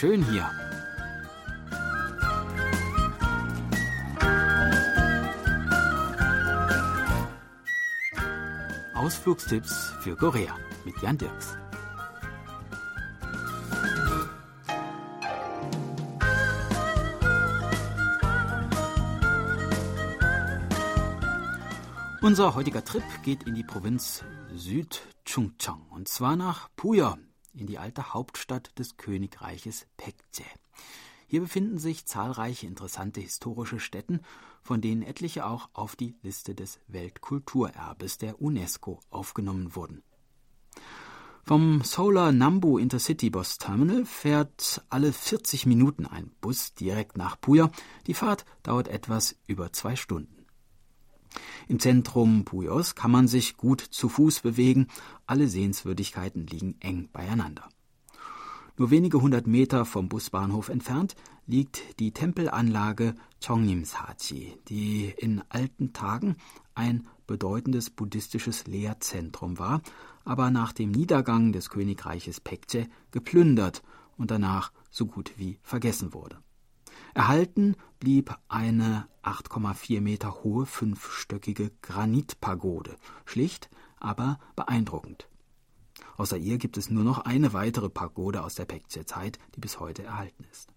[0.00, 0.50] schön hier.
[8.94, 10.56] Ausflugstipps für Korea
[10.86, 11.58] mit Jan Dirks.
[22.22, 24.24] Unser heutiger Trip geht in die Provinz
[24.54, 27.16] Südchungcheong und zwar nach Puyo,
[27.54, 30.46] in die alte Hauptstadt des Königreiches Pekje.
[31.26, 34.20] Hier befinden sich zahlreiche interessante historische Stätten,
[34.62, 40.02] von denen etliche auch auf die Liste des Weltkulturerbes der UNESCO aufgenommen wurden.
[41.44, 47.70] Vom Solar Nambu Intercity Bus Terminal fährt alle 40 Minuten ein Bus direkt nach Puyo.
[48.06, 50.39] Die Fahrt dauert etwas über zwei Stunden.
[51.68, 54.88] Im Zentrum Puyos kann man sich gut zu Fuß bewegen,
[55.26, 57.68] alle Sehenswürdigkeiten liegen eng beieinander.
[58.76, 61.14] Nur wenige hundert Meter vom Busbahnhof entfernt
[61.46, 63.14] liegt die Tempelanlage
[63.44, 66.36] Chongnimsaji, die in alten Tagen
[66.74, 69.82] ein bedeutendes buddhistisches Lehrzentrum war,
[70.24, 73.82] aber nach dem Niedergang des Königreiches Pekche geplündert
[74.16, 76.38] und danach so gut wie vergessen wurde.
[77.14, 85.28] Erhalten blieb eine 8,4 Meter hohe fünfstöckige Granitpagode, schlicht, aber beeindruckend.
[86.16, 90.02] Außer ihr gibt es nur noch eine weitere Pagode aus der Pekche-Zeit, die bis heute
[90.02, 90.72] erhalten ist.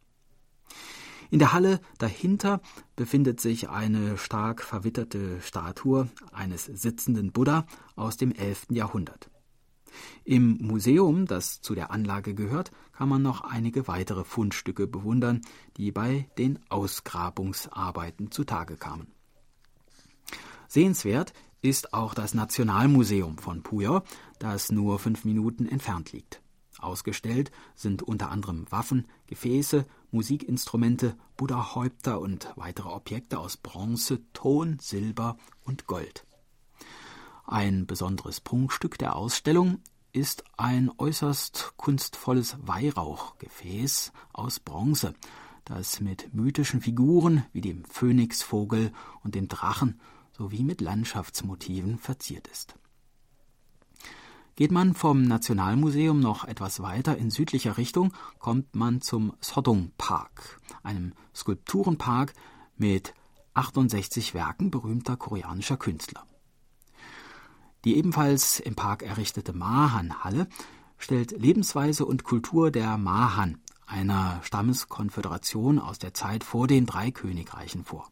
[1.30, 2.62] In der Halle dahinter
[2.96, 8.68] befindet sich eine stark verwitterte Statue eines sitzenden Buddha aus dem 11.
[8.70, 9.30] Jahrhundert.
[10.24, 15.42] Im Museum, das zu der Anlage gehört, kann man noch einige weitere Fundstücke bewundern,
[15.78, 19.08] die bei den Ausgrabungsarbeiten zutage kamen.
[20.68, 24.02] Sehenswert ist auch das Nationalmuseum von Puyo,
[24.40, 26.42] das nur fünf Minuten entfernt liegt.
[26.80, 35.38] Ausgestellt sind unter anderem Waffen, Gefäße, Musikinstrumente, Buddha-Häupter und weitere Objekte aus Bronze, Ton, Silber
[35.64, 36.26] und Gold.
[37.46, 39.80] Ein besonderes Prunkstück der Ausstellung
[40.14, 45.14] ist ein äußerst kunstvolles Weihrauchgefäß aus Bronze,
[45.66, 48.94] das mit mythischen Figuren wie dem Phönixvogel
[49.24, 50.00] und dem Drachen
[50.32, 52.76] sowie mit Landschaftsmotiven verziert ist.
[54.56, 60.62] Geht man vom Nationalmuseum noch etwas weiter in südlicher Richtung, kommt man zum Sodong Park,
[60.84, 62.34] einem Skulpturenpark
[62.78, 63.16] mit
[63.56, 66.26] 68 Werken berühmter koreanischer Künstler.
[67.86, 70.48] Die ebenfalls im Park errichtete Mahan-Halle
[70.98, 77.84] stellt Lebensweise und Kultur der Mahan, einer Stammeskonföderation aus der Zeit vor den drei Königreichen
[77.84, 78.10] vor.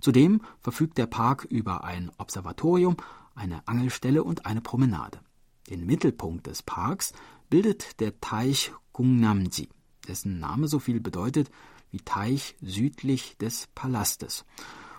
[0.00, 2.96] Zudem verfügt der Park über ein Observatorium,
[3.34, 5.20] eine Angelstelle und eine Promenade.
[5.68, 7.12] Den Mittelpunkt des Parks
[7.50, 9.68] bildet der Teich Gungnamji,
[10.08, 11.50] dessen Name so viel bedeutet
[11.90, 14.44] wie Teich südlich des Palastes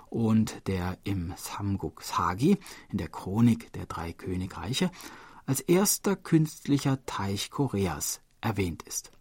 [0.10, 2.58] und der im Samguk Sagi,
[2.90, 4.92] in der Chronik der drei Königreiche,
[5.46, 9.12] als erster künstlicher Teich Koreas erwähnt ist.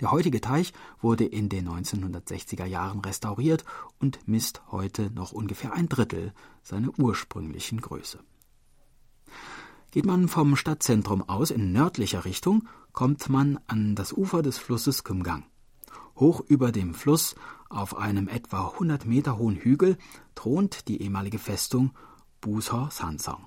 [0.00, 3.64] Der heutige Teich wurde in den 1960er Jahren restauriert
[3.98, 8.20] und misst heute noch ungefähr ein Drittel seiner ursprünglichen Größe.
[9.90, 15.02] Geht man vom Stadtzentrum aus in nördlicher Richtung, kommt man an das Ufer des Flusses
[15.02, 15.44] Kumgang.
[16.20, 17.34] Hoch über dem Fluss,
[17.68, 19.96] auf einem etwa 100 Meter hohen Hügel,
[20.34, 21.92] thront die ehemalige Festung
[22.40, 23.46] Bushor Sansong,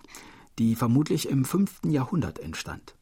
[0.60, 1.82] die vermutlich im 5.
[1.86, 2.96] Jahrhundert entstand.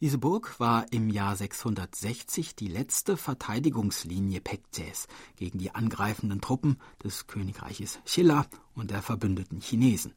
[0.00, 7.26] Diese Burg war im Jahr 660 die letzte Verteidigungslinie Pekjes gegen die angreifenden Truppen des
[7.26, 10.14] Königreiches Shilla und der verbündeten Chinesen.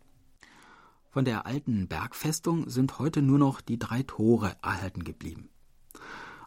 [1.09, 5.49] Von der alten Bergfestung sind heute nur noch die drei Tore erhalten geblieben.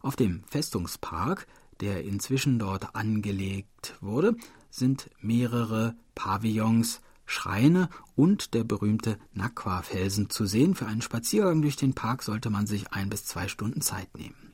[0.01, 1.47] Auf dem Festungspark
[1.81, 4.37] der inzwischen dort angelegt wurde,
[4.71, 10.75] sind mehrere Pavillons, Schreine und der berühmte Nakwa-Felsen zu sehen.
[10.75, 14.53] Für einen Spaziergang durch den Park sollte man sich ein bis zwei Stunden Zeit nehmen.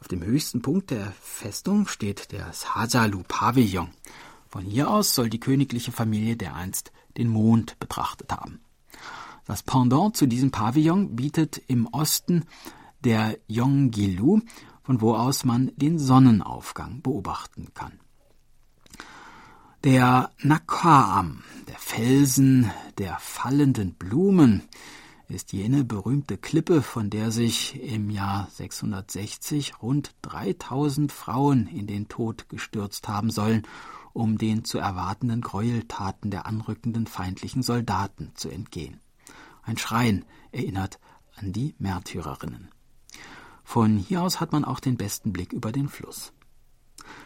[0.00, 3.88] Auf dem höchsten Punkt der Festung steht der Sajalu-Pavillon.
[4.48, 8.60] Von hier aus soll die königliche Familie dereinst den Mond betrachtet haben.
[9.44, 12.44] Das Pendant zu diesem Pavillon bietet im Osten
[13.02, 14.40] der Yonggilu
[14.88, 18.00] von wo aus man den Sonnenaufgang beobachten kann.
[19.84, 24.62] Der Nakaam, der Felsen der fallenden Blumen,
[25.28, 32.08] ist jene berühmte Klippe, von der sich im Jahr 660 rund 3000 Frauen in den
[32.08, 33.66] Tod gestürzt haben sollen,
[34.14, 39.02] um den zu erwartenden Gräueltaten der anrückenden feindlichen Soldaten zu entgehen.
[39.62, 40.98] Ein Schrein erinnert
[41.36, 42.70] an die Märtyrerinnen.
[43.70, 46.32] Von hier aus hat man auch den besten Blick über den Fluss.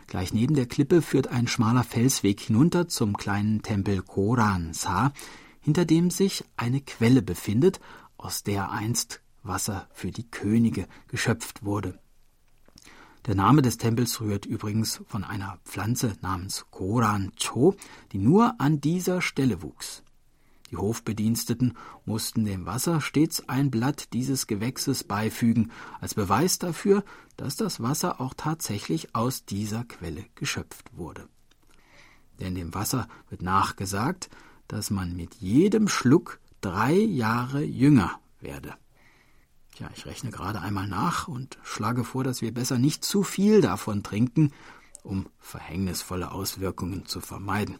[0.09, 5.12] Gleich neben der Klippe führt ein schmaler Felsweg hinunter zum kleinen Tempel Koran Sa,
[5.61, 7.79] hinter dem sich eine Quelle befindet,
[8.17, 12.00] aus der einst Wasser für die Könige geschöpft wurde.
[13.27, 17.77] Der Name des Tempels rührt übrigens von einer Pflanze namens Koran-cho,
[18.11, 20.03] die nur an dieser Stelle wuchs.
[20.73, 21.77] Die Hofbediensteten
[22.07, 25.71] mussten dem Wasser stets ein Blatt dieses Gewächses beifügen,
[26.01, 27.05] als Beweis dafür,
[27.37, 31.29] dass das Wasser auch tatsächlich aus dieser Quelle geschöpft wurde.
[32.41, 34.31] Denn dem Wasser wird nachgesagt,
[34.67, 38.75] dass man mit jedem Schluck drei Jahre jünger werde.
[39.77, 43.61] Tja, ich rechne gerade einmal nach und schlage vor, dass wir besser nicht zu viel
[43.61, 44.53] davon trinken,
[45.03, 47.79] um verhängnisvolle Auswirkungen zu vermeiden.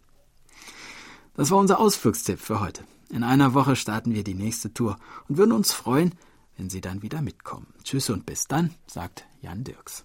[1.35, 2.85] Das war unser Ausflugstipp für heute.
[3.11, 4.97] In einer Woche starten wir die nächste Tour
[5.29, 6.15] und würden uns freuen,
[6.57, 7.67] wenn Sie dann wieder mitkommen.
[7.85, 10.05] Tschüss und bis dann, sagt Jan Dirks.